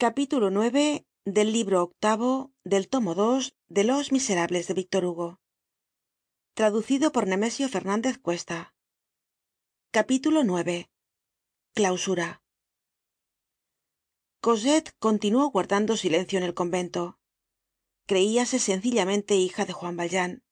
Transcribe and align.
capítulo 0.00 0.48
ix 0.64 1.04
del 1.24 1.52
libro 1.52 1.82
octavo 1.82 2.52
del 2.62 2.88
tomo 2.88 3.16
dos 3.16 3.56
de 3.66 3.82
los 3.82 4.12
miserables 4.12 4.68
de 4.68 4.74
víctor 4.74 5.04
hugo. 5.04 5.40
Traducido 6.54 7.10
por 7.10 7.26
nemesio 7.26 7.68
fernandez 7.68 8.16
cuesta. 8.16 8.76
Capítulo 9.90 10.42
ix 10.44 10.88
clausura. 11.74 12.44
Cosette 14.40 14.94
continuó 15.00 15.50
guardando 15.50 15.96
silencio 15.96 16.38
en 16.38 16.44
el 16.44 16.54
convento. 16.54 17.18
Creíase 18.06 18.60
sencillamente 18.60 19.34
hija 19.34 19.64
de 19.64 19.72
juan 19.72 19.96
valjean 19.96 20.44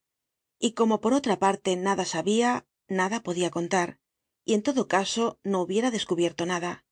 y 0.59 0.73
como 0.73 0.99
por 0.99 1.13
otra 1.13 1.39
parte 1.39 1.77
nada 1.77 2.03
sabia 2.03 2.67
nada 2.89 3.23
podia 3.23 3.49
contar 3.49 4.01
y 4.43 4.55
en 4.55 4.61
todo 4.61 4.89
caso 4.89 5.39
no 5.43 5.61
hubiera 5.61 5.89
descubierto 5.89 6.45
nada. 6.45 6.85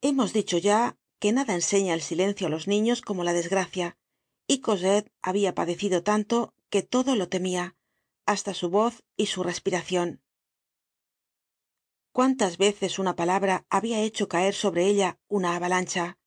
Hemos 0.00 0.32
dicho 0.32 0.58
ya 0.58 0.96
que 1.20 1.32
nada 1.32 1.54
enseña 1.54 1.94
el 1.94 2.02
silencio 2.10 2.46
á 2.46 2.50
los 2.50 2.66
niños 2.72 3.02
como 3.02 3.24
la 3.24 3.32
desgracia 3.32 3.96
y 4.46 4.60
cosette 4.60 5.10
habia 5.22 5.54
padecido 5.54 6.02
tanto 6.02 6.54
que 6.70 6.82
todo 6.82 7.16
lo 7.16 7.28
temia 7.28 7.76
hasta 8.26 8.52
su 8.54 8.70
voz 8.70 8.94
y 9.16 9.26
su 9.26 9.42
respiracion 9.42 10.22
cuántas 12.18 12.58
veces 12.58 12.98
una 12.98 13.14
palabra 13.14 13.64
habia 13.70 14.00
hecho 14.00 14.28
caer 14.28 14.54
sobre 14.54 14.86
ella 14.86 15.20
una 15.28 15.54
avalancha 15.54 16.18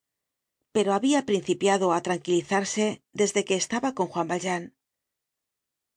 pero 0.72 0.94
habia 0.94 1.26
principiado 1.26 1.92
á 1.92 2.02
tranquilizarse 2.08 3.04
desde 3.12 3.44
que 3.44 3.56
estaba 3.56 3.94
con 3.94 4.08
juan 4.08 4.28
valjean. 4.28 4.74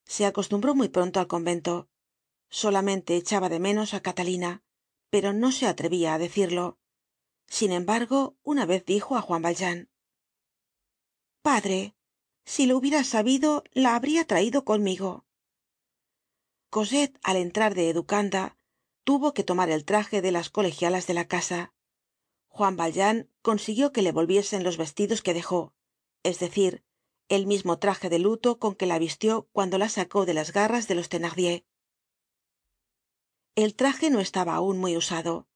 Se 0.04 0.26
acostumbró 0.26 0.74
muy 0.74 0.88
pronto 0.88 1.20
al 1.20 1.28
convento. 1.28 1.88
Solamente 2.50 3.16
echaba 3.16 3.48
de 3.48 3.60
menos 3.60 3.94
á 3.94 4.00
catalina 4.00 4.62
pero 5.10 5.32
no 5.32 5.52
se 5.52 5.66
atrevia 5.68 6.14
á 6.14 6.18
decirlo 6.18 6.78
sin 7.46 7.72
embargo 7.72 8.36
una 8.42 8.66
vez 8.66 8.84
dijo 8.84 9.16
á 9.16 9.20
juan 9.20 9.42
valjean 9.42 9.90
padre 11.42 11.94
si 12.44 12.66
lo 12.66 12.76
hubiera 12.76 13.04
sabido 13.04 13.64
la 13.72 13.94
habría 13.96 14.26
traido 14.26 14.64
conmigo 14.64 15.24
cosette 16.70 17.18
al 17.22 17.36
entrar 17.36 17.74
de 17.74 17.88
educanda 17.88 18.56
tuvo 19.04 19.34
que 19.34 19.44
tomar 19.44 19.70
el 19.70 19.84
traje 19.84 20.22
de 20.22 20.32
las 20.32 20.50
colegialas 20.50 21.06
de 21.06 21.14
la 21.14 21.28
casa. 21.28 21.72
Juan 22.48 22.76
valjean 22.76 23.30
consiguió 23.42 23.92
que 23.92 24.02
le 24.02 24.12
volviesen 24.12 24.64
los 24.64 24.76
vestidos 24.78 25.22
que 25.22 25.34
dejó 25.34 25.74
es 26.24 26.38
decir 26.38 26.82
el 27.28 27.46
mismo 27.46 27.78
traje 27.78 28.08
de 28.08 28.18
luto 28.18 28.58
con 28.58 28.74
que 28.74 28.86
la 28.86 28.98
vistió 28.98 29.48
cuando 29.52 29.78
la 29.78 29.88
sacó 29.88 30.26
de 30.26 30.34
las 30.34 30.52
garras 30.52 30.88
de 30.88 30.94
los 30.94 31.08
thenardier. 31.08 31.64
El 33.54 33.74
traje 33.74 34.10
no 34.10 34.20
estaba 34.20 34.54
aun 34.54 34.78
muy 34.78 34.96
usado 34.96 35.46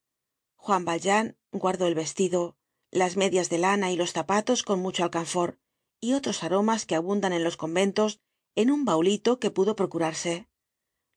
juan 0.59 0.85
valjean 0.85 1.39
guardó 1.51 1.87
el 1.87 1.95
vestido 1.95 2.57
las 2.91 3.17
medias 3.17 3.49
de 3.49 3.59
lana 3.59 3.91
y 3.91 3.97
los 3.97 4.13
zapatos 4.13 4.63
con 4.63 4.81
mucho 4.81 5.03
alcanfor 5.05 5.59
y 6.01 6.13
otros 6.13 6.45
aromas 6.45 6.85
que 6.85 6.95
abundan 6.95 7.33
en 7.33 7.45
los 7.45 7.57
conventos 7.57 8.21
en 8.55 8.71
un 8.71 8.85
baulito 8.85 9.41
que 9.41 9.51
pudo 9.51 9.75
procurarse. 9.77 10.49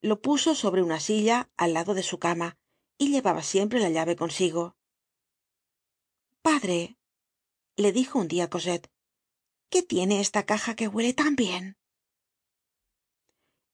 Lo 0.01 0.21
puso 0.21 0.55
sobre 0.55 0.81
una 0.81 0.99
silla 0.99 1.51
al 1.57 1.73
lado 1.73 1.93
de 1.93 2.03
su 2.03 2.17
cama 2.17 2.57
y 2.97 3.11
llevaba 3.11 3.43
siempre 3.43 3.79
la 3.79 3.89
llave 3.89 4.15
consigo. 4.15 4.77
Padre 6.41 6.97
le 7.75 7.91
dijo 7.91 8.19
un 8.19 8.27
dia 8.27 8.49
cosette 8.49 8.89
qué 9.69 9.83
tiene 9.83 10.21
esta 10.21 10.45
caja 10.45 10.75
que 10.75 10.87
huele 10.87 11.13
tan 11.13 11.35
bien 11.35 11.77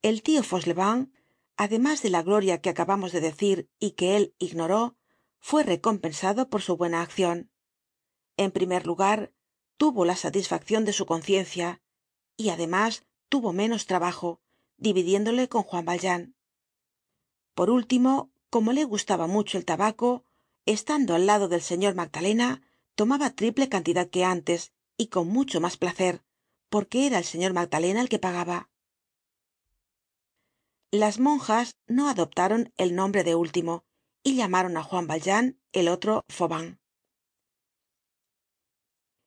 el 0.01 0.21
tio 0.21 0.43
fauchelevent 0.43 1.11
además 1.57 2.01
de 2.01 2.09
la 2.09 2.21
gloria 2.21 2.61
que 2.61 2.69
acabamos 2.69 3.11
de 3.11 3.21
decir 3.21 3.69
y 3.79 3.91
que 3.91 4.15
él 4.15 4.35
ignoró 4.37 4.96
fue 5.49 5.63
recompensado 5.63 6.49
por 6.49 6.61
su 6.61 6.75
buena 6.75 7.01
accion 7.01 7.49
en 8.35 8.51
primer 8.51 8.85
lugar 8.85 9.31
tuvo 9.77 10.03
la 10.03 10.17
satisfaccion 10.17 10.83
de 10.83 10.91
su 10.91 11.05
conciencia 11.05 11.81
y 12.35 12.49
además 12.49 13.05
tuvo 13.29 13.53
menos 13.53 13.85
trabajo 13.85 14.41
dividiéndole 14.75 15.47
con 15.47 15.63
juan 15.63 15.85
valjean. 15.85 16.35
Por 17.53 17.69
último 17.69 18.29
como 18.49 18.73
le 18.73 18.83
gustaba 18.83 19.25
mucho 19.27 19.57
el 19.57 19.63
tabaco 19.63 20.25
estando 20.65 21.15
al 21.15 21.25
lado 21.25 21.47
del 21.47 21.61
señor 21.61 21.95
magdalena 21.95 22.61
tomaba 22.95 23.29
triple 23.29 23.69
cantidad 23.69 24.09
que 24.09 24.25
antes 24.25 24.73
y 24.97 25.07
con 25.07 25.29
mucho 25.29 25.61
mas 25.61 25.77
placer 25.77 26.25
porque 26.67 27.07
era 27.07 27.19
el 27.19 27.23
señor 27.23 27.53
magdalena 27.53 28.01
el 28.01 28.09
que 28.09 28.19
pagaba. 28.19 28.69
Las 30.91 31.19
monjas 31.19 31.77
no 31.87 32.09
adoptaron 32.09 32.73
el 32.75 32.95
nombre 32.95 33.23
de 33.23 33.35
último 33.35 33.86
y 34.27 34.35
llamaron 34.35 34.75
á 34.81 34.83
juan 34.89 35.07
valjean 35.11 35.45
el 35.79 35.87
otro 35.95 36.13
fauvent 36.37 36.71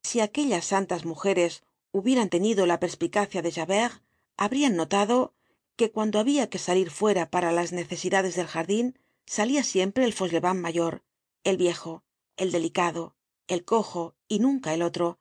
si 0.08 0.20
aquellas 0.20 0.64
santas 0.72 1.02
mujeres 1.12 1.52
hubieran 1.98 2.28
tenido 2.34 2.62
la 2.66 2.80
perspicacia 2.84 3.40
de 3.42 3.52
javert 3.56 3.94
habrian 4.36 4.76
notado 4.76 5.16
que 5.78 5.90
cuando 5.94 6.18
habia 6.18 6.50
que 6.50 6.58
salir 6.68 6.90
fuera 6.90 7.30
para 7.34 7.50
las 7.58 7.72
necesidades 7.80 8.34
del 8.36 8.52
jardin 8.54 8.98
salia 9.34 9.62
siempre 9.64 10.04
el 10.04 10.12
fauchelevent 10.12 10.60
mayor 10.66 10.94
el 11.44 11.56
viejo 11.56 11.92
el 12.36 12.52
delicado 12.52 13.02
el 13.54 13.64
cojo 13.64 14.14
y 14.28 14.38
nunca 14.38 14.74
el 14.74 14.82
otro. 14.82 15.18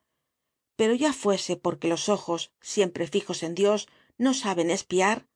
Pero 0.76 0.94
ya 0.94 1.12
fuese 1.12 1.56
porque 1.56 1.88
los 1.88 2.08
ojos 2.08 2.52
siempre 2.60 3.08
fijos 3.08 3.42
en 3.42 3.54
dios 3.54 3.88
no 4.18 4.34
saben 4.34 4.70
espiar 4.70 5.26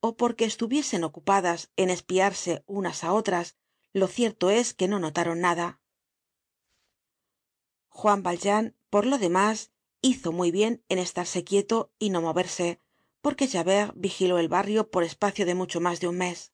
ó 0.00 0.16
porque 0.16 0.44
estuviesen 0.44 1.02
ocupadas 1.04 1.70
en 1.76 1.88
espiarse 1.90 2.62
unas 2.66 3.02
á 3.02 3.12
otras 3.12 3.56
lo 3.94 4.08
cierto 4.08 4.50
es 4.50 4.74
que 4.74 4.88
no 4.88 4.98
notaron 4.98 5.40
nada. 5.40 5.80
Juan 7.88 8.24
valjean 8.24 8.76
por 8.90 9.06
lo 9.06 9.18
demás 9.18 9.70
hizo 10.02 10.32
muy 10.32 10.50
bien 10.50 10.84
en 10.88 10.98
estarse 10.98 11.44
quieto 11.44 11.92
y 12.00 12.10
no 12.10 12.20
moverse 12.20 12.80
porque 13.20 13.48
javert 13.48 13.92
vigiló 13.94 14.38
el 14.38 14.48
barrio 14.48 14.90
por 14.90 15.04
espacio 15.04 15.46
de 15.46 15.54
mucho 15.54 15.80
mas 15.80 16.00
de 16.00 16.08
un 16.08 16.18
mes. 16.18 16.52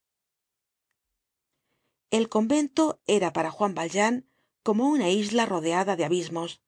El 2.11 2.29
convento 2.29 3.01
era 3.07 3.33
para 3.33 3.51
juan 3.51 3.75
valjean 3.75 4.29
como 4.63 4.89
una 4.89 5.09
isla 5.09 5.47
rodeada 5.47 5.97
de 5.97 6.05
abismos. 6.05 6.61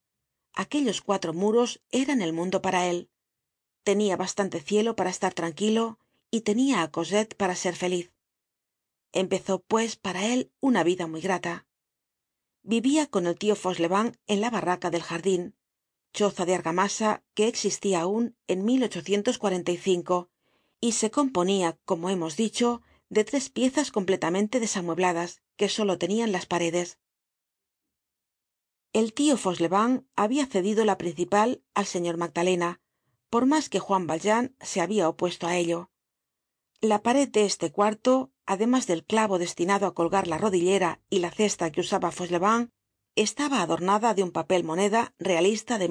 Aquellos 0.54 1.02
cuatro 1.02 1.34
muros 1.34 1.82
eran 1.90 2.22
el 2.22 2.32
mundo 2.32 2.62
para 2.62 2.88
él. 2.88 3.10
Tenia 3.82 4.16
bastante 4.16 4.60
cielo 4.60 4.96
para 4.96 5.10
estar 5.10 5.34
tranquilo 5.34 5.98
y 6.30 6.40
tenia 6.40 6.82
á 6.82 6.90
cosette 6.90 7.36
para 7.36 7.56
ser 7.56 7.76
feliz 7.76 8.10
empezó 9.12 9.62
pues 9.62 9.96
para 9.96 10.26
él 10.26 10.52
una 10.60 10.82
vida 10.84 11.06
muy 11.06 11.20
grata. 11.20 11.66
Vivia 12.62 13.06
con 13.06 13.26
el 13.26 13.36
tio 13.36 13.56
fauchelevent 13.56 14.16
en 14.26 14.40
la 14.40 14.50
barraca 14.50 14.90
del 14.90 15.02
jardin 15.02 15.54
choza 16.12 16.44
de 16.44 16.54
argamasa 16.54 17.24
que 17.34 17.48
existia 17.48 18.02
aun 18.02 18.36
en 18.46 18.68
y 20.84 20.92
se 20.92 21.10
componia 21.10 21.78
como 21.84 22.10
hemos 22.10 22.36
dicho 22.36 22.82
de 23.08 23.24
tres 23.24 23.50
piezas 23.50 23.90
completamente 23.90 24.60
desamuebladas 24.60 25.42
que 25.56 25.68
solo 25.68 25.96
tenian 25.98 26.32
las 26.32 26.46
paredes. 26.46 26.98
El 28.92 29.14
tio 29.14 29.36
fauchelevent 29.36 30.06
habia 30.16 30.46
cedido 30.46 30.84
la 30.84 30.98
principal 30.98 31.62
al 31.74 31.86
señor 31.86 32.16
magdalena 32.16 32.80
por 33.30 33.46
mas 33.46 33.70
que 33.70 33.78
juan 33.78 34.06
valjean 34.06 34.54
se 34.60 34.82
habia 34.82 35.08
opuesto 35.08 35.46
á 35.46 35.56
ello. 35.56 35.90
La 36.80 37.02
pared 37.02 37.28
de 37.28 37.46
este 37.46 37.72
cuarto 37.72 38.31
además 38.46 38.86
del 38.86 39.04
clavo 39.04 39.38
destinado 39.38 39.86
á 39.86 39.94
colgar 39.94 40.26
la 40.26 40.38
rodillera 40.38 41.00
y 41.10 41.18
la 41.20 41.30
cesta 41.30 41.70
que 41.70 41.80
usaba 41.80 42.10
fauchelevent 42.10 42.70
estaba 43.14 43.62
adornada 43.62 44.14
de 44.14 44.22
un 44.22 44.32
papel 44.32 44.64
moneda 44.64 45.14
realista 45.18 45.78
de 45.78 45.88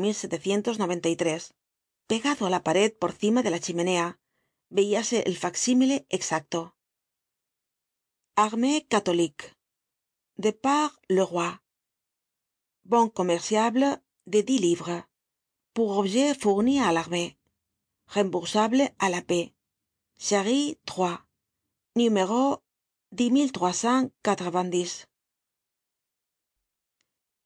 pegado 2.12 2.45
á 2.45 2.50
la 2.50 2.63
pared 2.67 2.91
por 3.01 3.12
cima 3.22 3.41
de 3.41 3.51
la 3.51 3.62
chimenea. 3.66 4.19
Veíase 4.69 5.23
el 5.29 5.38
facsímile 5.38 6.06
exacto. 6.09 6.75
Armée 8.35 8.85
catholique. 8.94 9.45
De 10.35 10.51
par 10.51 10.89
le 11.07 11.23
roi. 11.23 11.62
Bon 12.83 13.07
commerciable 13.19 13.88
de 14.25 14.39
dix 14.44 14.59
livres. 14.59 15.07
Pour 15.75 15.89
objet 16.01 16.36
fourni 16.36 16.75
à 16.81 16.92
l'armée. 16.92 17.38
Remboursable 18.07 18.83
à 19.00 19.07
la 19.09 19.21
paix 19.21 19.53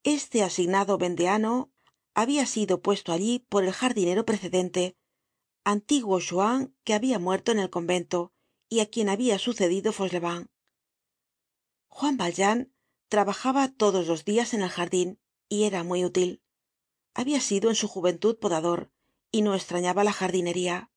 este 0.03 0.43
asignado 0.43 0.99
vendeano 0.99 1.71
habia 2.13 2.45
sido 2.45 2.79
puesto 2.83 3.11
allí 3.11 3.39
por 3.49 3.63
el 3.63 3.71
jardinero 3.71 4.23
precedente 4.23 4.95
antiguo 5.63 6.19
chouan 6.19 6.75
que 6.83 6.93
habia 6.93 7.17
muerto 7.17 7.51
en 7.53 7.57
el 7.57 7.71
convento 7.71 8.33
y 8.69 8.81
á 8.81 8.85
quien 8.85 9.09
habia 9.09 9.39
sucedido 9.39 9.91
fauchelevent. 9.91 10.51
Juan 11.87 12.15
valjean 12.17 12.71
trabajaba 13.09 13.73
todos 13.73 14.05
los 14.05 14.25
dias 14.25 14.53
en 14.53 14.61
el 14.61 14.69
jardin 14.69 15.19
y 15.49 15.63
era 15.63 15.83
muy 15.83 16.05
útil. 16.05 16.43
Habia 17.15 17.41
sido 17.41 17.71
en 17.71 17.75
su 17.75 17.87
juventud 17.87 18.37
podador 18.37 18.91
y 19.31 19.41
no 19.41 19.55
estrañaba 19.55 20.03
la 20.03 20.13
jardinería. 20.13 20.91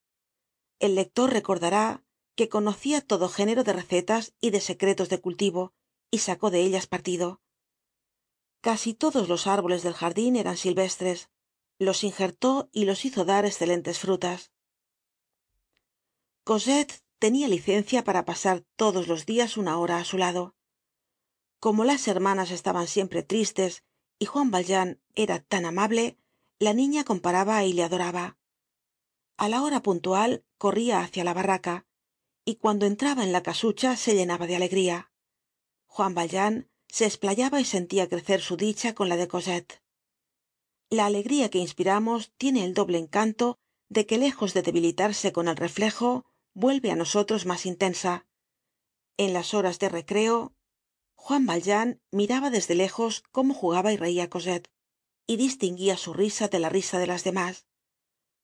El 0.80 0.96
lector 0.96 1.32
recordará 1.32 2.04
que 2.38 2.49
conocia 2.49 3.00
todo 3.00 3.29
género 3.29 3.64
de 3.64 3.73
recetas 3.73 4.32
y 4.40 4.50
de 4.50 4.61
secretos 4.61 5.08
de 5.08 5.20
cultivo 5.20 5.75
y 6.08 6.19
sacó 6.19 6.52
de 6.52 6.61
ellas 6.61 6.87
partido. 6.87 7.40
Casi 8.61 8.94
todos 8.94 9.29
los 9.29 9.49
árboles 9.49 9.82
del 9.82 9.93
jardin 9.93 10.37
eran 10.37 10.56
silvestres 10.56 11.31
los 11.81 12.05
injertó 12.05 12.69
y 12.73 12.85
los 12.85 13.05
hizo 13.05 13.25
dar 13.25 13.44
escelentes 13.44 13.99
frutas. 13.99 14.52
Cosette 16.44 17.02
tenia 17.19 17.49
licencia 17.49 18.05
para 18.05 18.25
pasar 18.25 18.64
todos 18.76 19.08
los 19.08 19.26
dias 19.26 19.56
una 19.56 19.76
hora 19.76 19.99
á 19.99 20.05
su 20.05 20.17
lado. 20.17 20.55
Como 21.58 21.82
las 21.82 22.06
hermanas 22.06 22.52
estaban 22.52 22.87
siempre 22.87 23.25
tristes 23.25 23.82
y 24.20 24.26
juan 24.26 24.52
valjean 24.52 25.00
era 25.17 25.41
tan 25.41 25.64
amable 25.64 26.19
la 26.61 26.73
niña 26.73 27.02
comparaba 27.02 27.64
y 27.64 27.73
le 27.73 27.82
adoraba. 27.82 28.38
A 29.38 29.49
la 29.49 29.64
hora 29.64 29.82
puntual 29.82 30.44
corría 30.56 31.00
hacia 31.00 31.25
la 31.25 31.34
barraca 31.34 31.88
y 32.48 32.54
cuando 32.56 32.86
entraba 32.86 33.24
en 33.24 33.32
la 33.32 33.42
casucha 33.42 33.94
se 33.94 34.14
llenaba 34.14 34.46
de 34.46 34.56
alegría. 34.56 35.12
Juan 35.84 36.14
valjean 36.14 36.70
se 36.88 37.04
esplayaba 37.04 37.60
y 37.60 37.66
sentia 37.66 38.08
crecer 38.08 38.40
su 38.40 38.56
dicha 38.56 38.94
con 38.94 39.10
la 39.10 39.16
de 39.18 39.28
cosette. 39.28 39.82
La 40.88 41.04
alegría 41.04 41.50
que 41.50 41.58
inspiramos 41.58 42.32
tiene 42.38 42.64
el 42.64 42.72
doble 42.72 42.96
encanto 42.96 43.58
de 43.90 44.06
que 44.06 44.16
lejos 44.16 44.54
de 44.54 44.62
debilitarse 44.62 45.30
con 45.30 45.46
el 45.46 45.56
reflejo 45.56 46.24
vuelve 46.54 46.90
á 46.90 46.96
nosotros 46.96 47.44
mas 47.44 47.66
intensa. 47.66 48.26
En 49.18 49.34
las 49.34 49.52
horas 49.52 49.78
de 49.78 49.90
recreo 49.90 50.54
juan 51.16 51.44
valjean 51.44 52.00
miraba 52.10 52.48
desde 52.48 52.74
lejos 52.74 53.24
cómo 53.30 53.52
jugaba 53.52 53.92
y 53.92 53.98
reía 53.98 54.30
cosette 54.30 54.70
y 55.26 55.36
distinguía 55.36 55.98
su 55.98 56.14
risa 56.14 56.48
de 56.48 56.60
la 56.60 56.70
risa 56.70 56.98
de 56.98 57.08
las 57.08 57.24
demás. 57.24 57.66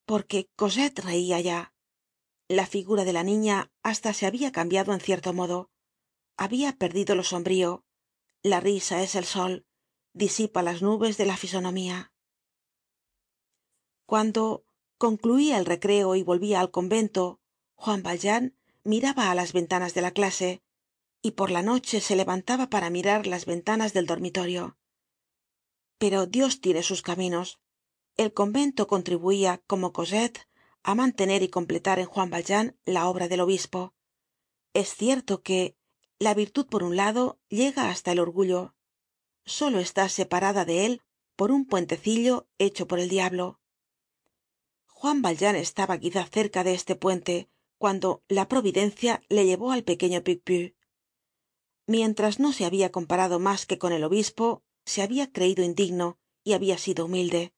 Porque 0.05 0.51
cosette 0.57 0.99
reía 0.99 1.41
ya 1.41 1.74
la 2.49 2.67
figura 2.67 3.05
de 3.05 3.13
la 3.13 3.23
niña 3.23 3.73
hasta 3.83 4.13
se 4.13 4.27
había 4.27 4.53
cambiado 4.53 4.93
en 4.93 5.01
cierto 5.01 5.33
modo. 5.33 5.71
Había 6.37 6.77
perdido 6.77 7.15
lo 7.15 7.23
sombrío. 7.23 7.85
La 8.43 8.61
risa 8.61 9.03
es 9.03 9.15
el 9.15 9.25
sol. 9.25 9.67
Disipa 10.13 10.63
las 10.63 10.83
nubes 10.83 11.17
de 11.17 11.27
la 11.27 11.37
fisonomía. 11.37 12.13
Cuando 14.07 14.65
concluía 14.99 15.59
el 15.59 15.67
recreo 15.67 16.15
y 16.15 16.23
volvía 16.23 16.61
al 16.61 16.71
convento 16.71 17.41
juan 17.75 18.03
valjean 18.03 18.57
miraba 18.85 19.31
á 19.31 19.35
las 19.35 19.53
ventanas 19.53 19.95
de 19.95 20.03
la 20.03 20.13
clase 20.13 20.63
y 21.23 21.33
por 21.33 21.51
la 21.51 21.63
noche 21.63 22.01
se 22.01 22.17
levantaba 22.17 22.69
para 22.69 22.91
mirar 22.91 23.27
las 23.27 23.47
ventanas 23.47 23.93
del 23.95 24.07
dormitorio. 24.07 24.77
Pero 25.99 26.27
dios 26.27 26.61
tiene 26.61 26.83
sus 26.83 27.03
caminos. 27.03 27.61
El 28.17 28.33
convento 28.35 28.87
contribuía 28.87 29.63
como 29.67 29.93
á 30.85 30.95
mantener 30.95 31.43
y 31.43 31.49
completar 31.49 31.99
en 31.99 32.07
juan 32.07 32.31
valjean 32.31 32.79
la 32.85 33.09
obra 33.09 33.27
del 33.27 33.41
obispo. 33.41 33.95
Es 34.75 34.95
cierto 34.95 35.43
que 35.43 35.77
la 36.19 36.35
virtud 36.35 36.67
por 36.67 36.83
un 36.83 36.97
lado 36.97 37.41
llega 37.49 37.91
hasta 37.91 38.13
el 38.13 38.21
orgullo. 38.21 38.75
Solo 39.47 39.79
está 39.79 40.09
separada 40.09 40.65
de 40.65 40.87
él 40.87 41.03
por 41.37 41.51
un 41.51 41.67
puentecillo 41.67 42.49
hecho 42.59 42.87
por 42.87 43.01
el 43.01 43.09
diablo. 43.09 43.61
Juan 44.87 45.23
valjean 45.23 45.57
estaba 45.57 45.99
quizá 45.99 46.27
cerca 46.27 46.65
de 46.65 46.75
este 46.75 46.97
puente 46.97 47.49
cuando 47.79 48.23
la 48.29 48.49
providencia 48.49 49.23
le 49.29 49.45
llevó 49.47 49.73
al 49.73 49.85
pequeño 49.85 50.23
picpus. 50.23 50.73
Mientras 51.87 52.39
no 52.39 52.53
se 52.53 52.65
había 52.65 52.93
comparado 52.93 53.39
mas 53.39 53.67
que 53.67 53.79
con 53.79 53.93
el 53.93 54.05
obispo 54.05 54.65
se 54.85 55.03
había 55.03 55.33
creído 55.33 55.65
indigno 55.65 56.19
y 56.43 56.53
había 56.53 56.79
sido 56.79 57.07
humilde. 57.07 57.55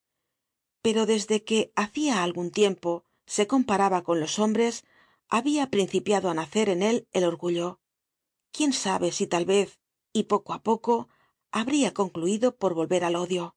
Pero 0.83 1.07
desde 1.07 1.45
que 1.45 1.73
hacia 1.77 2.23
algun 2.23 2.51
tiempo 2.51 3.06
se 3.27 3.47
comparaba 3.47 4.03
con 4.03 4.21
los 4.21 4.39
hombres 4.39 4.85
había 5.29 5.71
principiado 5.71 6.31
á 6.31 6.35
nacer 6.35 6.69
en 6.69 6.83
él 6.83 7.09
el 7.13 7.25
orgullo. 7.25 7.81
Quién 8.53 8.73
sabe 8.73 9.13
si 9.13 9.27
tal 9.27 9.45
vez 9.45 9.81
y 10.13 10.25
poco 10.25 10.55
á 10.55 10.63
poco 10.63 11.09
habría 11.51 11.93
concluido 11.93 12.57
por 12.57 12.75
volver 12.75 13.05
al 13.05 13.17
odio 13.17 13.57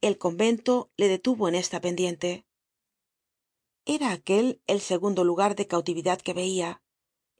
el 0.00 0.16
convento 0.16 0.90
le 0.96 1.08
detuvo 1.08 1.48
en 1.48 1.54
esta 1.54 1.80
pendiente. 1.80 2.46
Era 3.84 4.12
aquel 4.12 4.62
el 4.66 4.80
segundo 4.80 5.24
lugar 5.24 5.56
de 5.56 5.66
cautividad 5.66 6.20
que 6.20 6.34
veia 6.34 6.82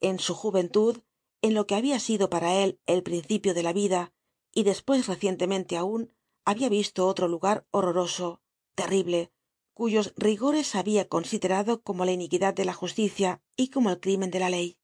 en 0.01 0.19
su 0.19 0.33
juventud 0.33 1.01
en 1.41 1.53
lo 1.53 1.67
que 1.67 1.75
había 1.75 1.99
sido 1.99 2.29
para 2.29 2.55
él 2.55 2.79
el 2.85 3.03
principio 3.03 3.53
de 3.53 3.63
la 3.63 3.71
vida 3.71 4.13
y 4.53 4.63
después 4.63 5.07
recientemente 5.07 5.77
aún 5.77 6.13
había 6.43 6.67
visto 6.69 7.07
otro 7.07 7.27
lugar 7.27 7.65
horroroso 7.71 8.41
terrible 8.75 9.31
cuyos 9.79 10.13
rigores 10.17 10.75
había 10.75 11.07
considerado 11.07 11.81
como 11.83 12.03
la 12.03 12.11
iniquidad 12.11 12.53
de 12.53 12.65
la 12.65 12.73
justicia 12.73 13.41
y 13.55 13.69
como 13.69 13.89
el 13.89 14.01
crimen 14.01 14.29
de 14.29 14.39
la 14.39 14.49
ley. 14.49 14.77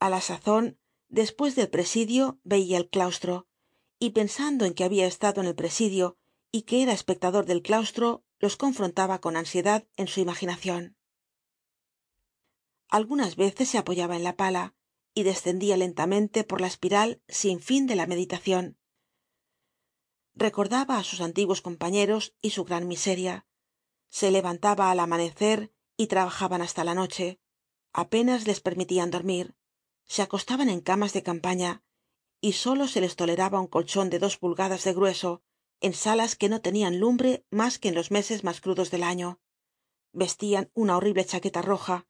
A 0.00 0.08
la 0.08 0.22
sazon 0.22 0.78
después 1.10 1.54
del 1.56 1.68
presidio 1.68 2.40
veía 2.42 2.78
el 2.78 2.88
claustro 2.88 3.48
y 3.98 4.12
pensando 4.12 4.64
en 4.64 4.72
que 4.72 4.84
había 4.84 5.06
estado 5.06 5.42
en 5.42 5.46
el 5.46 5.54
presidio 5.54 6.16
y 6.50 6.62
que 6.62 6.82
era 6.82 6.94
espectador 6.94 7.44
del 7.44 7.60
claustro 7.60 8.24
los 8.38 8.56
confrontaba 8.56 9.20
con 9.20 9.36
ansiedad 9.36 9.86
en 9.98 10.06
su 10.06 10.20
imaginacion 10.20 10.96
algunas 12.88 13.36
veces 13.36 13.68
se 13.68 13.76
apoyaba 13.76 14.16
en 14.16 14.24
la 14.24 14.36
pala 14.36 14.74
y 15.12 15.24
descendia 15.24 15.76
lentamente 15.76 16.44
por 16.44 16.62
la 16.62 16.66
espiral 16.66 17.20
sin 17.28 17.60
fin 17.60 17.86
de 17.86 17.96
la 17.96 18.06
meditacion 18.06 18.78
recordaba 20.34 20.96
á 20.96 21.04
sus 21.04 21.20
antiguos 21.20 21.60
compañeros 21.60 22.34
y 22.40 22.50
su 22.50 22.64
gran 22.64 22.88
miseria 22.88 23.44
se 24.08 24.30
levantaba 24.30 24.90
al 24.90 25.00
amanecer 25.00 25.72
y 25.96 26.06
trabajaban 26.06 26.62
hasta 26.62 26.84
la 26.84 26.94
noche. 26.94 27.40
Apenas 27.92 28.46
les 28.46 28.60
permitian 28.60 29.10
dormir 29.10 29.58
se 30.08 30.22
acostaban 30.22 30.70
en 30.70 30.80
camas 30.80 31.12
de 31.12 31.22
campaña 31.22 31.84
y 32.40 32.52
solo 32.52 32.88
se 32.88 33.00
les 33.00 33.14
toleraba 33.14 33.60
un 33.60 33.66
colchon 33.66 34.10
de 34.10 34.18
dos 34.18 34.38
pulgadas 34.38 34.84
de 34.84 34.94
grueso 34.94 35.42
en 35.80 35.92
salas 35.92 36.34
que 36.34 36.48
no 36.48 36.60
tenían 36.60 36.98
lumbre 36.98 37.44
mas 37.50 37.78
que 37.78 37.88
en 37.88 37.94
los 37.94 38.10
meses 38.10 38.42
mas 38.42 38.60
crudos 38.60 38.90
del 38.90 39.02
año. 39.02 39.40
Vestian 40.12 40.70
una 40.74 40.96
horrible 40.96 41.24
chaqueta 41.26 41.62
roja 41.62 42.06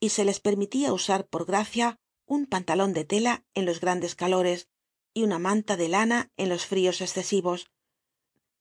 y 0.00 0.08
se 0.08 0.24
les 0.24 0.40
permitia 0.40 0.92
usar 0.92 1.28
por 1.28 1.44
gracia 1.44 2.00
un 2.26 2.46
pantalon 2.46 2.94
de 2.94 3.04
tela 3.04 3.44
en 3.52 3.66
los 3.66 3.80
grandes 3.80 4.14
calores 4.14 4.68
y 5.12 5.22
una 5.22 5.38
manta 5.38 5.76
de 5.76 5.88
lana 5.88 6.32
en 6.36 6.48
los 6.48 6.64
frios 6.66 7.02
excesivos 7.02 7.70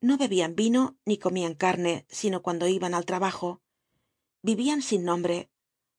no 0.04 0.18
bebian 0.18 0.54
vino 0.54 0.98
ni 1.06 1.18
comian 1.18 1.56
carne 1.56 2.06
sino 2.10 2.42
cuando 2.42 2.68
iban 2.68 2.94
al 2.94 3.06
trabajo. 3.06 3.62
Vivian 4.42 4.82
sin 4.82 5.06
nombre 5.06 5.50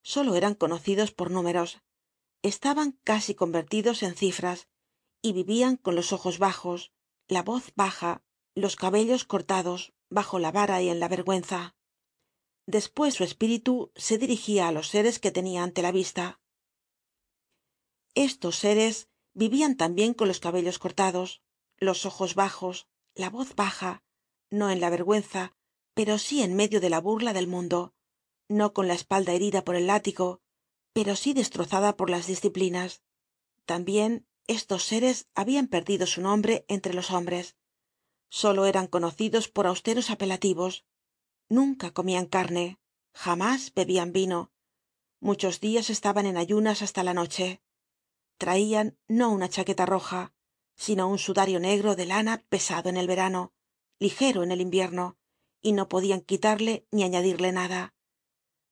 solo 0.02 0.34
eran 0.34 0.54
conocidos 0.54 1.10
por 1.10 1.30
números. 1.30 1.80
Estaban 2.42 2.92
casi 3.02 3.34
convertidos 3.34 4.02
en 4.02 4.14
cifras 4.14 4.68
y 5.22 5.32
vivian 5.32 5.78
con 5.78 5.94
los 5.94 6.12
ojos 6.12 6.38
bajos 6.38 6.92
la 7.28 7.42
voz 7.42 7.72
baja 7.76 8.22
los 8.54 8.76
cabellos 8.76 9.24
cortados 9.24 9.94
bajo 10.10 10.38
la 10.38 10.52
vara 10.52 10.82
y 10.82 10.90
en 10.90 11.00
la 11.00 11.08
vergüenza. 11.08 11.74
Despues 12.66 13.14
su 13.14 13.24
espíritu 13.24 13.90
se 13.96 14.18
dirigia 14.18 14.68
á 14.68 14.72
los 14.72 14.88
seres 14.88 15.18
que 15.18 15.30
tenia 15.30 15.62
ante 15.62 15.80
la 15.80 15.92
vista. 15.92 16.40
Estos 18.14 18.56
seres 18.56 19.08
vivian 19.32 19.78
también 19.78 20.12
con 20.12 20.28
los 20.28 20.40
cabellos 20.40 20.78
cortados 20.78 21.40
los 21.78 22.04
ojos 22.04 22.34
bajos 22.34 22.86
la 23.14 23.30
voz 23.30 23.54
baja 23.54 24.02
no 24.50 24.70
en 24.70 24.80
la 24.80 24.90
vergüenza 24.90 25.54
pero 25.94 26.18
sí 26.18 26.42
en 26.42 26.54
medio 26.54 26.80
de 26.80 26.90
la 26.90 27.00
burla 27.00 27.32
del 27.32 27.46
mundo 27.46 27.94
no 28.48 28.72
con 28.72 28.88
la 28.88 28.94
espalda 28.94 29.32
herida 29.32 29.64
por 29.64 29.76
el 29.76 29.86
látigo 29.86 30.40
pero 30.92 31.16
sí 31.16 31.34
destrozada 31.34 31.96
por 31.96 32.08
las 32.08 32.28
disciplinas. 32.28 33.02
También 33.66 34.26
estos 34.46 34.84
seres 34.84 35.26
habían 35.34 35.66
perdido 35.66 36.06
su 36.06 36.20
nombre 36.20 36.64
entre 36.68 36.94
los 36.94 37.10
hombres. 37.10 37.56
Solo 38.30 38.64
eran 38.64 38.86
conocidos 38.86 39.48
por 39.48 39.66
austeros 39.66 40.10
apelativos. 40.10 40.86
Nunca 41.48 41.92
comían 41.92 42.26
carne 42.26 42.78
jamás 43.12 43.72
bebian 43.74 44.12
vino. 44.12 44.52
Muchos 45.20 45.60
días 45.60 45.88
estaban 45.88 46.26
en 46.26 46.36
ayunas 46.36 46.82
hasta 46.82 47.02
la 47.02 47.14
noche. 47.14 47.62
Traían 48.38 48.98
no 49.08 49.30
una 49.30 49.48
chaqueta 49.48 49.86
roja 49.86 50.32
sino 50.76 51.08
un 51.08 51.18
sudario 51.18 51.60
negro 51.60 51.96
de 51.96 52.06
lana 52.06 52.44
pesado 52.48 52.88
en 52.88 52.96
el 52.96 53.06
verano 53.06 53.52
ligero 53.98 54.42
en 54.42 54.52
el 54.52 54.60
invierno 54.60 55.16
y 55.62 55.72
no 55.72 55.88
podían 55.88 56.20
quitarle 56.20 56.86
ni 56.90 57.04
añadirle 57.04 57.52
nada. 57.52 57.94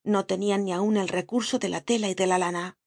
No 0.04 0.26
tenían 0.26 0.64
ni 0.64 0.72
aun 0.72 0.96
el 0.96 1.08
recurso 1.08 1.58
de 1.58 1.68
la 1.68 1.80
tela 1.80 2.10
y 2.10 2.14
de 2.14 2.26
la 2.26 2.38
lana. 2.38 2.78